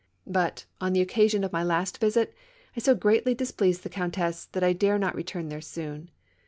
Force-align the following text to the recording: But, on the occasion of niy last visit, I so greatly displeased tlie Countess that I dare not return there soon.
But, 0.25 0.65
on 0.81 0.93
the 0.93 1.01
occasion 1.01 1.43
of 1.43 1.51
niy 1.51 1.63
last 1.63 1.99
visit, 1.99 2.33
I 2.75 2.79
so 2.79 2.95
greatly 2.95 3.35
displeased 3.35 3.83
tlie 3.83 3.91
Countess 3.91 4.45
that 4.53 4.63
I 4.63 4.73
dare 4.73 4.97
not 4.97 5.13
return 5.13 5.49
there 5.49 5.61
soon. 5.61 6.09